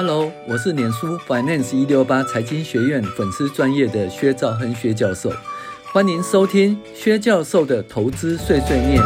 [0.00, 5.28] Hello，我是脸书 Finance 一六八财经学院粉丝专业的薛兆亨薛教授，
[5.92, 9.02] 欢迎收听薛教授的投资碎碎念。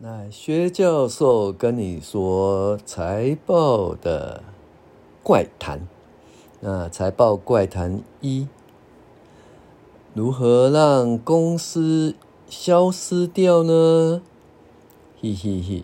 [0.00, 4.44] 那薛教授跟你说财报的
[5.20, 5.80] 怪谈，
[6.60, 8.46] 那财报怪谈一，
[10.12, 12.14] 如何让公司
[12.56, 14.22] 消失掉呢？
[15.20, 15.82] 嘿嘿嘿，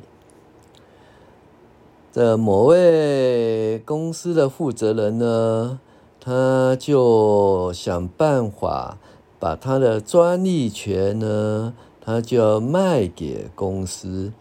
[2.12, 5.80] 这某位公司的负责人呢，
[6.20, 8.98] 他就想办法
[9.40, 14.32] 把他的专利权呢，他就要卖给公司，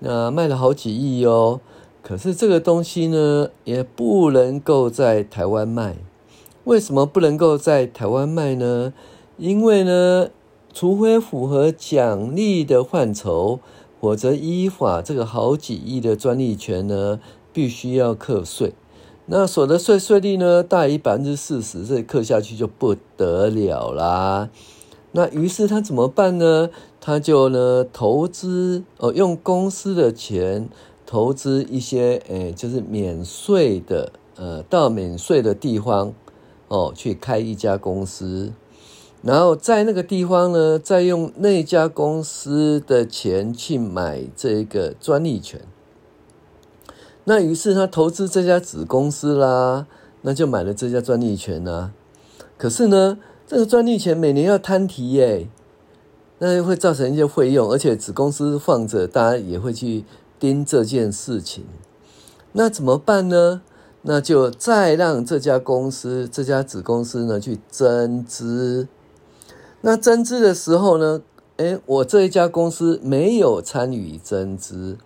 [0.00, 1.60] 那卖了好几亿哦。
[2.02, 5.96] 可是这个东西呢，也不能够在台湾卖。
[6.64, 8.92] 为什么不能够在台湾卖呢？
[9.38, 10.28] 因为呢，
[10.78, 13.58] 除非符合奖励的范畴，
[14.00, 17.18] 否则依法这个好几亿的专利权呢，
[17.52, 18.72] 必须要课税。
[19.26, 24.50] 那所得税税率呢，大于百分之四十，这课下去就不得了啦。
[25.10, 26.70] 那于是他怎么办呢？
[27.00, 30.68] 他就呢投资哦，用公司的钱
[31.04, 36.14] 投资一些，诶，就是免税的，呃，到免税的地方
[36.68, 38.52] 哦，去开一家公司。
[39.20, 45.60] 然后在那个地方呢，再用那家公司的钱去买这个专利权。
[47.24, 49.86] 那于是他投资这家子公司啦，
[50.22, 51.92] 那就买了这家专利权啊。
[52.56, 55.48] 可是呢，这个专利权每年要摊提耶，
[56.38, 60.04] 那会造成一些费用，而且子公司放着，大家也会去
[60.38, 61.64] 盯这件事情。
[62.52, 63.62] 那怎么办呢？
[64.02, 68.86] 那就再让这家公司、这家子公司呢去增资。
[69.80, 71.22] 那增资的时候呢，
[71.58, 74.96] 诶，我这一家公司没有参与增资，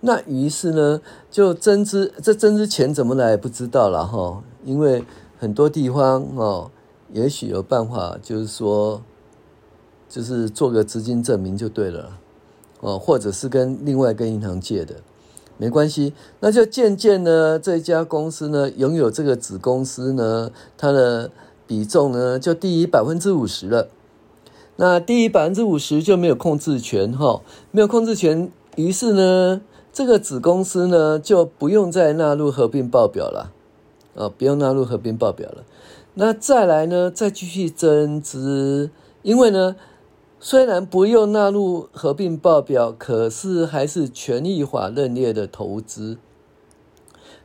[0.00, 5.04] 那于是呢，就增资，这增资钱怎么来不知道了哈，因为
[5.38, 6.70] 很多地方哦，
[7.12, 9.00] 也许有办法，就是说，
[10.10, 12.18] 就是做个资金证明就对了，
[12.80, 14.96] 哦，或者是跟另外一个银行借的，
[15.56, 21.30] 没关系，那就渐渐呢，这一家公司呢，拥有这个子公司呢，它的
[21.66, 23.88] 比重呢，就低于百分之五十了。
[24.84, 29.60] 那低于百分之五十就没有控制权哈，没有控制权，于是呢，
[29.92, 33.52] 这个子公司呢就不用再纳入合并报表了，
[34.16, 35.62] 啊，不用纳入合并报表了。
[36.14, 38.90] 那再来呢，再继续增资，
[39.22, 39.76] 因为呢，
[40.40, 46.18] 虽然不用纳入合并报表，可是还是权益法认列的投资。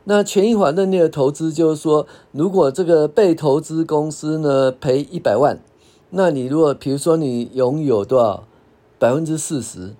[0.02, 5.60] 那权益法认列的投资就是说，如果这个被投资公司呢赔一百万。
[6.10, 8.44] 那你如果比如说你拥有多少
[8.98, 9.94] 百分之四十，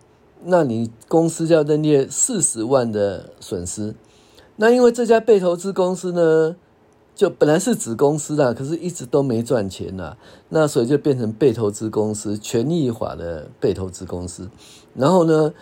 [0.45, 3.95] 那你公司就要认列四十万的损失。
[4.57, 6.57] 那因为这家被投资公司呢，
[7.15, 10.17] 就本来是子公司啦，可是一直都没赚钱啦，
[10.49, 14.49] 那所以就变成被投资公司，权益法的被投资公司。
[14.95, 15.53] 然后呢，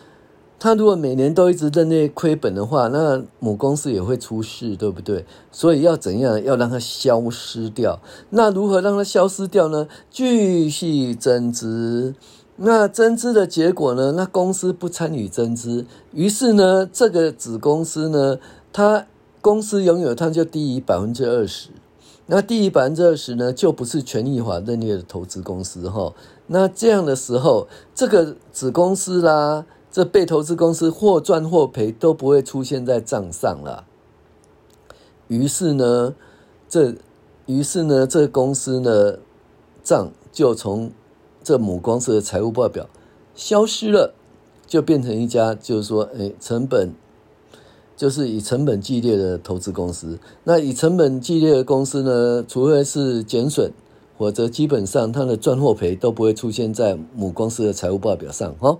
[0.58, 5.26] 他如果每年都一直认列亏本的话，那母公司也会出事，对不对？
[5.52, 6.42] 所以要怎样？
[6.42, 8.00] 要让它消失掉。
[8.30, 9.86] 那如何让它消失掉呢？
[10.10, 12.14] 继续增资。
[12.56, 14.12] 那增资的结果呢？
[14.12, 18.38] 那公司不参与增资，于是呢，这个子公司呢，
[18.72, 19.06] 它
[19.42, 21.68] 公司拥有它就低于百分之二十。
[22.28, 26.14] 那低于百分之二十呢，就不是权益法认列的投资公司哈。
[26.46, 29.66] 那这样的时候，这个子公司啦。
[29.96, 33.86] 这被投资公司或赚或赔都不会出现在账上了。
[35.26, 36.14] 于是呢，
[36.68, 36.96] 这
[37.46, 39.20] 于是呢，这公司的
[39.82, 40.90] 账就从
[41.42, 42.86] 这母公司的财务报表
[43.34, 44.12] 消失了，
[44.66, 46.92] 就变成一家就是说，哎，成本
[47.96, 50.18] 就是以成本计列的投资公司。
[50.44, 53.72] 那以成本计列的公司呢，除非是减损，
[54.18, 58.76] 或者基本上它的赚或赔都不会出现在母公司的财务报表上，哈。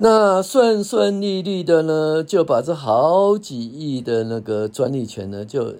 [0.00, 5.74] 那顺顺利利的呢，就把这好几亿的那个专利权呢，就，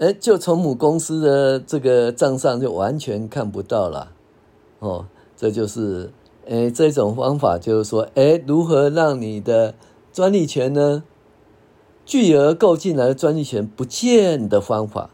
[0.00, 4.10] 哎，就从母公司的这个账上就完全看不到了，
[4.80, 5.06] 哦，
[5.36, 6.10] 这就是，
[6.48, 9.74] 哎，这种方法就是说，哎，如何让你的
[10.12, 11.04] 专利权呢，
[12.04, 15.10] 巨额购进来的专利权不见的方法，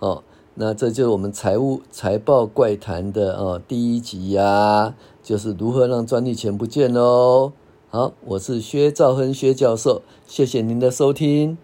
[0.00, 0.22] 哦。
[0.60, 7.52] 那这就是我们财务财报怪谈的哦第一集呀、就是如何让专利权不见喽。
[7.90, 11.56] 好，我是薛兆亨薛教授，谢谢您的收听。